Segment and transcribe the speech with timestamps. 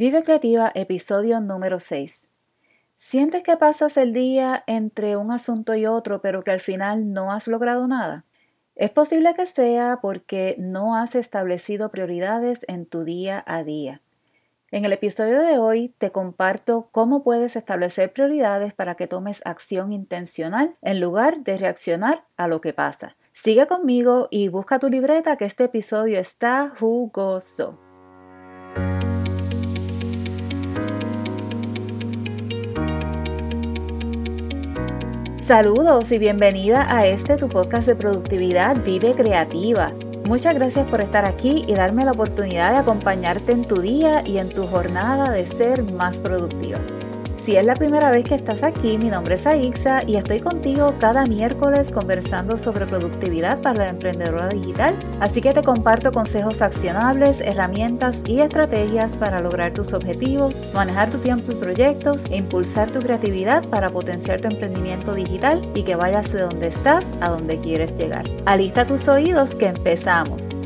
[0.00, 2.26] Vive Creativa, episodio número 6.
[2.96, 7.30] ¿Sientes que pasas el día entre un asunto y otro, pero que al final no
[7.30, 8.24] has logrado nada?
[8.76, 14.00] Es posible que sea porque no has establecido prioridades en tu día a día.
[14.70, 19.92] En el episodio de hoy te comparto cómo puedes establecer prioridades para que tomes acción
[19.92, 23.16] intencional en lugar de reaccionar a lo que pasa.
[23.34, 27.89] Sigue conmigo y busca tu libreta que este episodio está jugoso.
[35.50, 39.92] Saludos y bienvenida a este tu podcast de productividad Vive Creativa.
[40.24, 44.38] Muchas gracias por estar aquí y darme la oportunidad de acompañarte en tu día y
[44.38, 46.78] en tu jornada de ser más productiva.
[47.44, 50.94] Si es la primera vez que estás aquí, mi nombre es Aixa y estoy contigo
[51.00, 54.94] cada miércoles conversando sobre productividad para la emprendedora digital.
[55.20, 61.16] Así que te comparto consejos accionables, herramientas y estrategias para lograr tus objetivos, manejar tu
[61.18, 66.30] tiempo y proyectos e impulsar tu creatividad para potenciar tu emprendimiento digital y que vayas
[66.32, 68.24] de donde estás a donde quieres llegar.
[68.44, 70.59] Alista tus oídos que empezamos.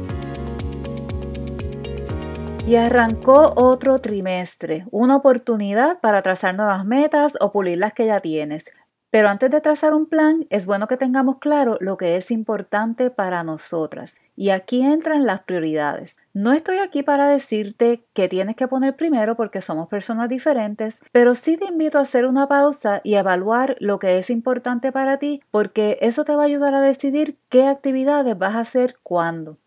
[2.66, 8.20] Y arrancó otro trimestre, una oportunidad para trazar nuevas metas o pulir las que ya
[8.20, 8.70] tienes.
[9.10, 13.10] Pero antes de trazar un plan, es bueno que tengamos claro lo que es importante
[13.10, 14.18] para nosotras.
[14.34, 16.22] Y aquí entran las prioridades.
[16.32, 21.34] No estoy aquí para decirte qué tienes que poner primero porque somos personas diferentes, pero
[21.34, 25.42] sí te invito a hacer una pausa y evaluar lo que es importante para ti
[25.50, 29.58] porque eso te va a ayudar a decidir qué actividades vas a hacer cuándo.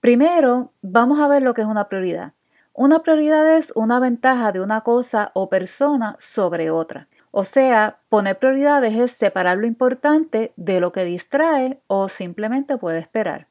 [0.00, 2.32] Primero, vamos a ver lo que es una prioridad.
[2.72, 7.08] Una prioridad es una ventaja de una cosa o persona sobre otra.
[7.32, 13.00] O sea, poner prioridades es separar lo importante de lo que distrae o simplemente puede
[13.00, 13.48] esperar.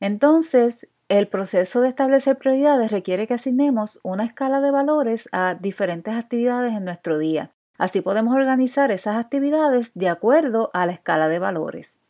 [0.00, 6.16] Entonces, el proceso de establecer prioridades requiere que asignemos una escala de valores a diferentes
[6.16, 7.50] actividades en nuestro día.
[7.76, 12.01] Así podemos organizar esas actividades de acuerdo a la escala de valores.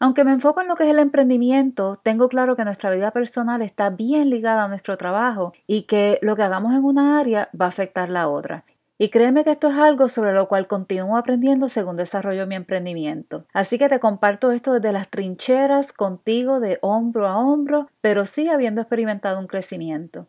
[0.00, 3.62] Aunque me enfoco en lo que es el emprendimiento, tengo claro que nuestra vida personal
[3.62, 7.66] está bien ligada a nuestro trabajo y que lo que hagamos en una área va
[7.66, 8.64] a afectar la otra.
[8.96, 13.46] Y créeme que esto es algo sobre lo cual continúo aprendiendo según desarrollo mi emprendimiento.
[13.52, 18.48] Así que te comparto esto desde las trincheras contigo de hombro a hombro, pero sí
[18.48, 20.28] habiendo experimentado un crecimiento.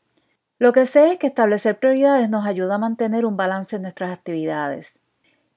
[0.57, 4.11] Lo que sé es que establecer prioridades nos ayuda a mantener un balance en nuestras
[4.11, 5.01] actividades.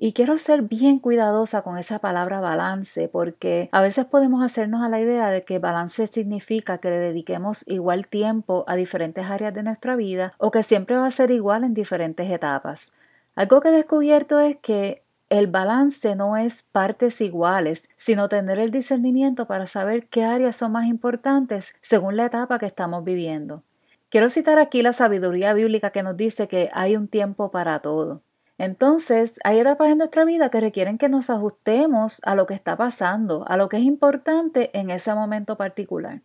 [0.05, 4.89] Y quiero ser bien cuidadosa con esa palabra balance porque a veces podemos hacernos a
[4.89, 9.63] la idea de que balance significa que le dediquemos igual tiempo a diferentes áreas de
[9.63, 12.91] nuestra vida o que siempre va a ser igual en diferentes etapas.
[13.37, 18.73] Algo que he descubierto es que el balance no es partes iguales, sino tener el
[18.73, 23.63] discernimiento para saber qué áreas son más importantes según la etapa que estamos viviendo.
[24.09, 28.21] Quiero citar aquí la sabiduría bíblica que nos dice que hay un tiempo para todo.
[28.63, 32.77] Entonces, hay etapas en nuestra vida que requieren que nos ajustemos a lo que está
[32.77, 36.21] pasando, a lo que es importante en ese momento particular.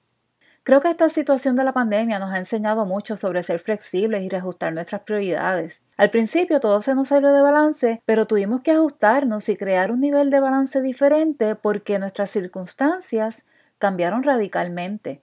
[0.62, 4.30] Creo que esta situación de la pandemia nos ha enseñado mucho sobre ser flexibles y
[4.30, 5.82] reajustar nuestras prioridades.
[5.98, 10.00] Al principio todo se nos salió de balance, pero tuvimos que ajustarnos y crear un
[10.00, 13.46] nivel de balance diferente porque nuestras circunstancias
[13.80, 15.22] cambiaron radicalmente.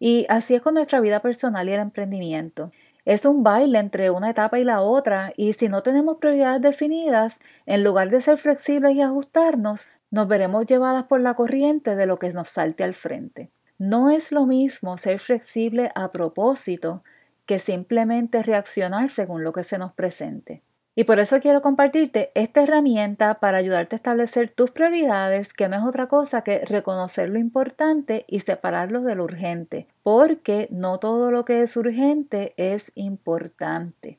[0.00, 2.72] Y así es con nuestra vida personal y el emprendimiento.
[3.08, 7.40] Es un baile entre una etapa y la otra y si no tenemos prioridades definidas,
[7.64, 12.18] en lugar de ser flexibles y ajustarnos, nos veremos llevadas por la corriente de lo
[12.18, 13.50] que nos salte al frente.
[13.78, 17.02] No es lo mismo ser flexible a propósito
[17.46, 20.60] que simplemente reaccionar según lo que se nos presente.
[20.98, 25.76] Y por eso quiero compartirte esta herramienta para ayudarte a establecer tus prioridades, que no
[25.76, 31.30] es otra cosa que reconocer lo importante y separarlo de lo urgente, porque no todo
[31.30, 34.18] lo que es urgente es importante.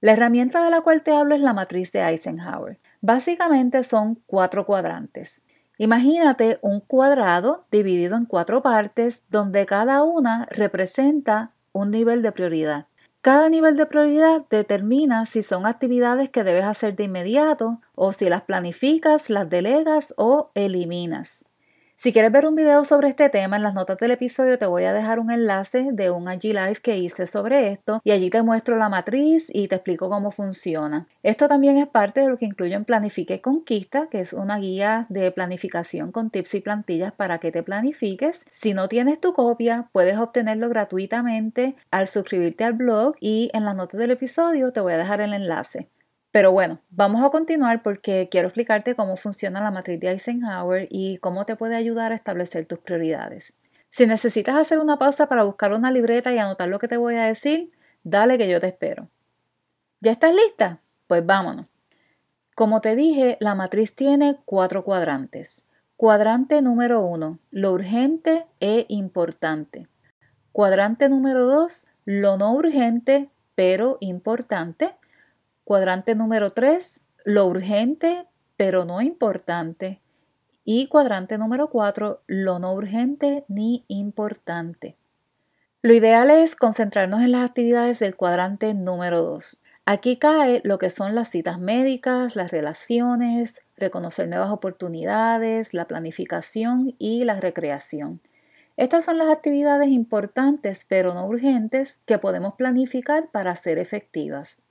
[0.00, 2.80] La herramienta de la cual te hablo es la matriz de Eisenhower.
[3.00, 5.42] Básicamente son cuatro cuadrantes.
[5.78, 12.86] Imagínate un cuadrado dividido en cuatro partes donde cada una representa un nivel de prioridad.
[13.26, 18.28] Cada nivel de prioridad determina si son actividades que debes hacer de inmediato o si
[18.28, 21.44] las planificas, las delegas o eliminas.
[21.98, 24.84] Si quieres ver un video sobre este tema, en las notas del episodio te voy
[24.84, 28.42] a dejar un enlace de un IG Live que hice sobre esto y allí te
[28.42, 31.08] muestro la matriz y te explico cómo funciona.
[31.22, 35.06] Esto también es parte de lo que incluyo en Planifique Conquista, que es una guía
[35.08, 38.44] de planificación con tips y plantillas para que te planifiques.
[38.50, 43.74] Si no tienes tu copia, puedes obtenerlo gratuitamente al suscribirte al blog y en las
[43.74, 45.88] notas del episodio te voy a dejar el enlace.
[46.36, 51.16] Pero bueno, vamos a continuar porque quiero explicarte cómo funciona la matriz de Eisenhower y
[51.16, 53.56] cómo te puede ayudar a establecer tus prioridades.
[53.88, 57.14] Si necesitas hacer una pausa para buscar una libreta y anotar lo que te voy
[57.14, 57.72] a decir,
[58.04, 59.08] dale que yo te espero.
[60.02, 60.82] ¿Ya estás lista?
[61.06, 61.72] Pues vámonos.
[62.54, 65.64] Como te dije, la matriz tiene cuatro cuadrantes.
[65.96, 69.88] Cuadrante número uno, lo urgente e importante.
[70.52, 74.96] Cuadrante número dos, lo no urgente pero importante.
[75.66, 80.00] Cuadrante número tres, lo urgente pero no importante.
[80.64, 84.94] Y cuadrante número cuatro, lo no urgente ni importante.
[85.82, 89.60] Lo ideal es concentrarnos en las actividades del cuadrante número 2.
[89.86, 96.94] Aquí cae lo que son las citas médicas, las relaciones, reconocer nuevas oportunidades, la planificación
[97.00, 98.20] y la recreación.
[98.76, 104.62] Estas son las actividades importantes pero no urgentes que podemos planificar para ser efectivas.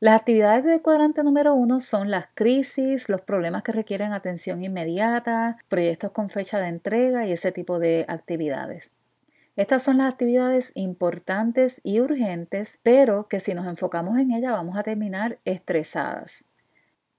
[0.00, 5.56] Las actividades del cuadrante número uno son las crisis, los problemas que requieren atención inmediata,
[5.68, 8.92] proyectos con fecha de entrega y ese tipo de actividades.
[9.56, 14.78] Estas son las actividades importantes y urgentes, pero que si nos enfocamos en ellas vamos
[14.78, 16.44] a terminar estresadas.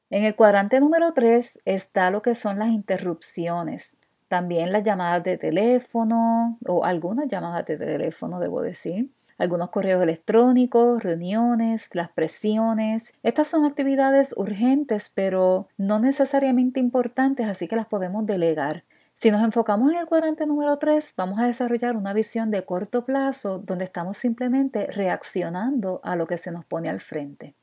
[0.10, 3.98] En el cuadrante número 3 está lo que son las interrupciones,
[4.30, 9.10] también las llamadas de teléfono o algunas llamadas de teléfono, debo decir,
[9.40, 13.14] algunos correos electrónicos, reuniones, las presiones.
[13.24, 18.84] Estas son actividades urgentes, pero no necesariamente importantes, así que las podemos delegar.
[19.16, 23.04] Si nos enfocamos en el cuadrante número 3, vamos a desarrollar una visión de corto
[23.04, 27.56] plazo donde estamos simplemente reaccionando a lo que se nos pone al frente.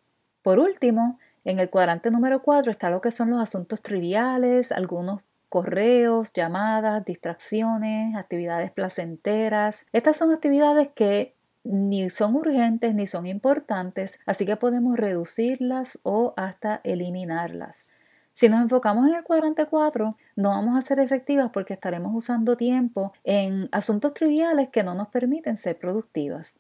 [0.43, 5.21] Por último, en el cuadrante número 4 está lo que son los asuntos triviales, algunos
[5.49, 9.87] correos, llamadas, distracciones, actividades placenteras.
[9.93, 11.36] Estas son actividades que
[11.67, 17.93] ni son urgentes ni son importantes, así que podemos reducirlas o hasta eliminarlas.
[18.33, 22.57] Si nos enfocamos en el cuadrante 4, no vamos a ser efectivas porque estaremos usando
[22.57, 26.59] tiempo en asuntos triviales que no nos permiten ser productivas.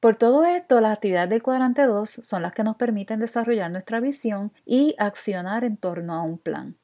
[0.00, 4.00] Por todo esto, las actividades del cuadrante 2 son las que nos permiten desarrollar nuestra
[4.00, 6.79] visión y accionar en torno a un plan.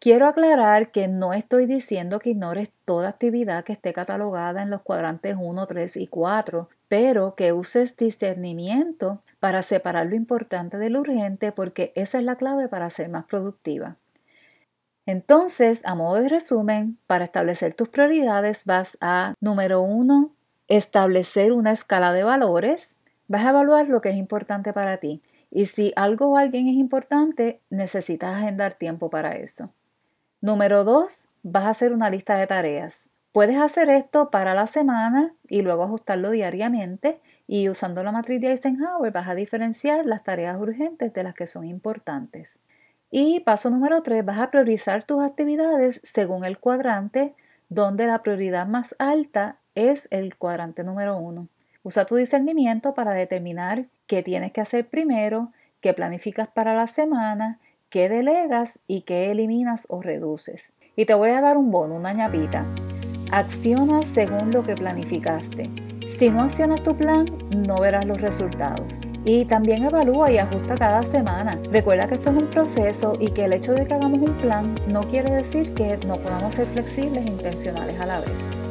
[0.00, 4.82] Quiero aclarar que no estoy diciendo que ignores toda actividad que esté catalogada en los
[4.82, 11.00] cuadrantes 1, 3 y 4, pero que uses discernimiento para separar lo importante de lo
[11.00, 13.96] urgente porque esa es la clave para ser más productiva.
[15.04, 20.30] Entonces, a modo de resumen, para establecer tus prioridades vas a, número uno,
[20.68, 22.98] establecer una escala de valores.
[23.26, 25.22] Vas a evaluar lo que es importante para ti.
[25.50, 29.72] Y si algo o alguien es importante, necesitas agendar tiempo para eso.
[30.40, 33.10] Número dos, vas a hacer una lista de tareas.
[33.32, 38.52] Puedes hacer esto para la semana y luego ajustarlo diariamente y usando la matriz de
[38.52, 42.60] Eisenhower vas a diferenciar las tareas urgentes de las que son importantes.
[43.10, 47.34] Y paso número 3, vas a priorizar tus actividades según el cuadrante
[47.68, 51.48] donde la prioridad más alta es el cuadrante número 1.
[51.82, 57.58] Usa tu discernimiento para determinar qué tienes que hacer primero, qué planificas para la semana,
[57.90, 60.74] qué delegas y qué eliminas o reduces.
[60.96, 62.64] Y te voy a dar un bono, una ñapita.
[63.30, 65.70] Acciona según lo que planificaste.
[66.06, 68.94] Si no accionas tu plan, no verás los resultados.
[69.24, 71.60] Y también evalúa y ajusta cada semana.
[71.70, 74.74] Recuerda que esto es un proceso y que el hecho de que hagamos un plan
[74.88, 78.67] no quiere decir que no podamos ser flexibles e intencionales a la vez.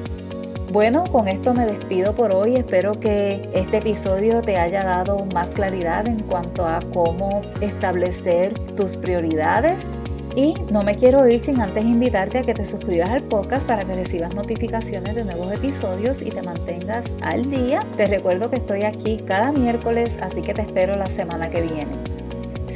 [0.71, 2.57] Bueno, con esto me despido por hoy.
[2.57, 8.97] Espero que este episodio te haya dado más claridad en cuanto a cómo establecer tus
[8.97, 9.91] prioridades
[10.35, 13.85] y no me quiero ir sin antes invitarte a que te suscribas al podcast para
[13.85, 17.83] que recibas notificaciones de nuevos episodios y te mantengas al día.
[17.95, 22.16] Te recuerdo que estoy aquí cada miércoles, así que te espero la semana que viene.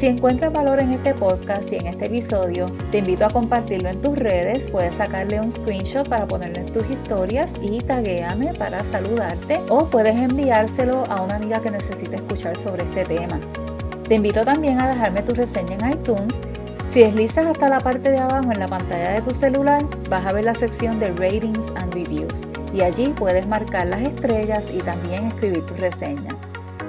[0.01, 4.01] Si encuentras valor en este podcast y en este episodio, te invito a compartirlo en
[4.01, 4.67] tus redes.
[4.71, 10.15] Puedes sacarle un screenshot para ponerlo en tus historias y taguéame para saludarte o puedes
[10.15, 13.39] enviárselo a una amiga que necesite escuchar sobre este tema.
[14.07, 16.41] Te invito también a dejarme tu reseña en iTunes
[16.91, 20.33] si deslizas hasta la parte de abajo en la pantalla de tu celular, vas a
[20.33, 25.27] ver la sección de Ratings and Reviews y allí puedes marcar las estrellas y también
[25.27, 26.40] escribir tu reseña.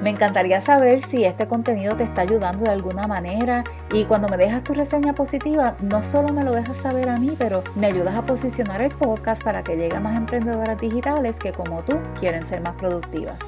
[0.02, 4.36] Me encantaría saber si este contenido te está ayudando de alguna manera y cuando me
[4.36, 8.16] dejas tu reseña positiva, no solo me lo dejas saber a mí, pero me ayudas
[8.16, 12.44] a posicionar el podcast para que llegue a más emprendedoras digitales que como tú quieren
[12.44, 13.38] ser más productivas.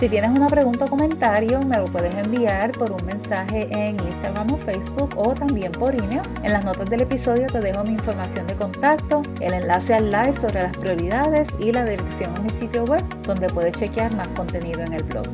[0.00, 4.52] Si tienes una pregunta o comentario, me lo puedes enviar por un mensaje en Instagram
[4.52, 6.22] o Facebook o también por email.
[6.42, 10.34] En las notas del episodio te dejo mi información de contacto, el enlace al live
[10.34, 14.80] sobre las prioridades y la dirección a mi sitio web donde puedes chequear más contenido
[14.80, 15.26] en el blog.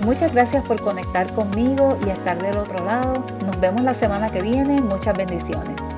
[0.00, 3.24] Muchas gracias por conectar conmigo y estar del otro lado.
[3.44, 4.80] Nos vemos la semana que viene.
[4.80, 5.93] Muchas bendiciones.